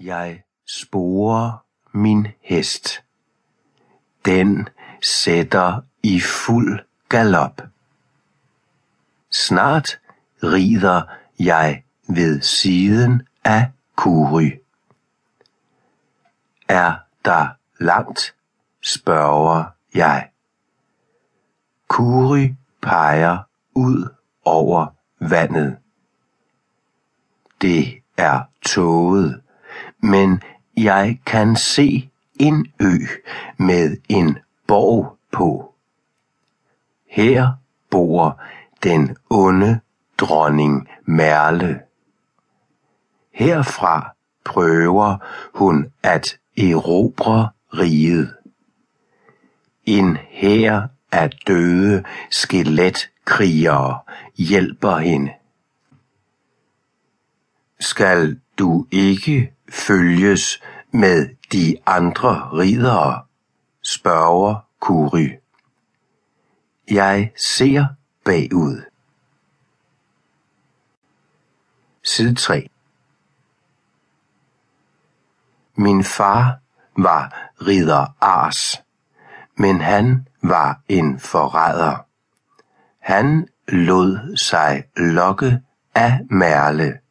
[0.00, 3.04] Jeg sporer min hest.
[4.24, 4.68] Den
[5.02, 7.62] sætter i fuld galop.
[9.30, 10.00] Snart
[10.42, 11.02] rider
[11.38, 14.52] jeg ved siden af Kuri.
[16.68, 17.48] Er der
[17.80, 18.34] langt,
[18.80, 19.64] spørger
[19.94, 20.30] jeg.
[21.88, 23.38] Kuri peger
[23.74, 24.14] ud
[24.44, 24.86] over
[25.18, 25.76] vandet.
[27.60, 29.43] Det er tåget,
[30.04, 30.42] men
[30.76, 32.98] jeg kan se en ø
[33.56, 35.74] med en borg på.
[37.08, 37.52] Her
[37.90, 38.40] bor
[38.82, 39.80] den onde
[40.18, 41.80] dronning Merle.
[43.32, 45.16] Herfra prøver
[45.54, 48.36] hun at erobre riget.
[49.84, 53.98] En hær af døde skeletkrigere
[54.36, 55.32] hjælper hende.
[57.80, 63.22] Skal du ikke følges med de andre ridere?
[63.82, 65.30] spørger Kuri.
[66.90, 67.86] Jeg ser
[68.24, 68.82] bagud.
[72.02, 72.68] Side 3
[75.76, 76.58] Min far
[76.96, 78.82] var ridder Ars,
[79.56, 82.06] men han var en forræder.
[82.98, 85.62] Han lod sig lokke
[85.94, 87.03] af Merle.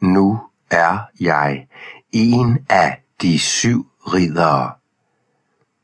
[0.00, 1.66] Nu er jeg
[2.12, 4.72] en af de syv ridere,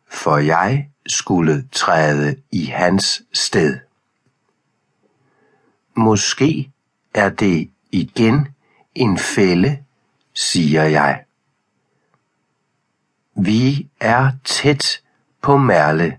[0.08, 3.78] for jeg skulle træde i hans sted.
[5.94, 6.70] Måske
[7.14, 8.48] er det igen
[8.94, 9.84] en fælde,
[10.34, 11.24] siger jeg.
[13.34, 15.02] Vi er tæt
[15.42, 16.18] på Merle,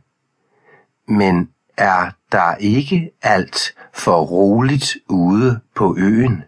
[1.08, 6.44] men er der ikke alt for roligt ude på øen?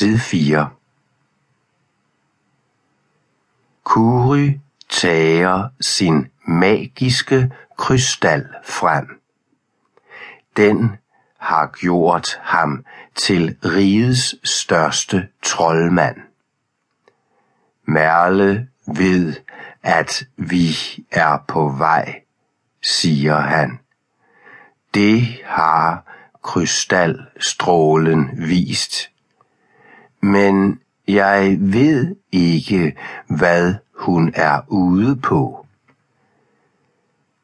[0.00, 0.70] Side 4
[3.84, 9.20] Kuri tager sin magiske krystal frem.
[10.56, 10.96] Den
[11.38, 16.16] har gjort ham til rigets største troldmand.
[17.84, 19.34] Merle ved,
[19.82, 20.76] at vi
[21.10, 22.22] er på vej,
[22.82, 23.78] siger han.
[24.94, 26.04] Det har
[26.42, 29.10] krystalstrålen vist.
[30.20, 35.66] Men jeg ved ikke, hvad hun er ude på.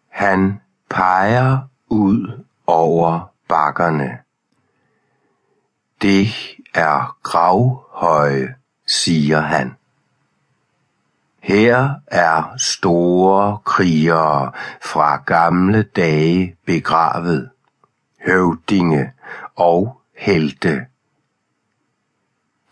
[0.08, 0.60] Han
[0.90, 4.18] peger ud over bakkerne.
[6.02, 6.28] Det
[6.74, 8.54] er gravhøje,
[8.86, 9.76] siger han.
[11.40, 17.50] Her er store krigere fra gamle dage begravet,
[18.26, 19.12] høvdinge
[19.56, 20.86] og helte.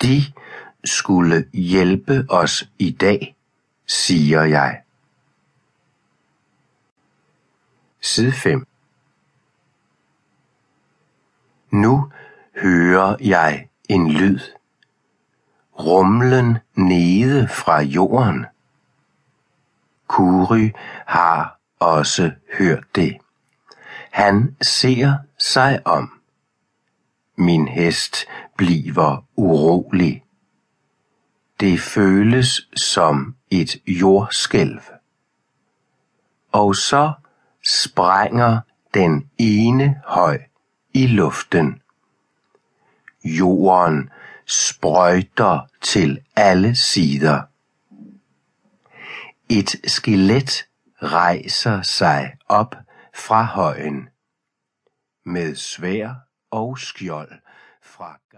[0.05, 0.23] De
[0.85, 3.37] skulle hjælpe os i dag,
[3.87, 4.83] siger jeg.
[8.01, 8.67] Side 5
[11.71, 12.13] Nu
[12.57, 14.41] hører jeg en lyd.
[15.79, 18.47] Rumlen nede fra jorden.
[20.07, 20.73] Kuri
[21.07, 23.19] har også hørt det.
[24.11, 26.21] Han ser sig om.
[27.37, 28.17] Min hest
[28.57, 30.25] bliver urolig.
[31.61, 34.81] Det føles som et jordskælv.
[36.53, 37.13] Og så
[37.65, 38.61] sprænger
[38.95, 40.43] den ene høj
[40.95, 41.83] i luften.
[43.25, 44.11] Jorden
[44.47, 47.43] sprøjter til alle sider.
[49.49, 50.67] Et skelet
[51.03, 52.77] rejser sig op
[53.15, 54.09] fra højen
[55.25, 56.15] med svær
[56.51, 57.33] og skjold
[57.83, 58.21] fra